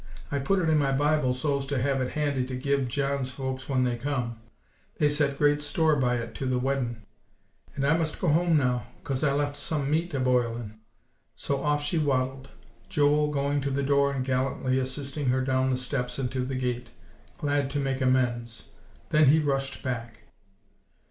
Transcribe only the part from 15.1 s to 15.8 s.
her down the